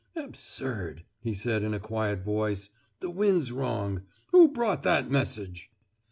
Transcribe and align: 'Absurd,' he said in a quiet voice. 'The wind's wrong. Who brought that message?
'Absurd,' 0.15 1.03
he 1.19 1.31
said 1.35 1.61
in 1.61 1.75
a 1.75 1.79
quiet 1.79 2.21
voice. 2.23 2.71
'The 3.01 3.11
wind's 3.11 3.51
wrong. 3.51 4.01
Who 4.31 4.47
brought 4.47 4.81
that 4.81 5.11
message? 5.11 5.69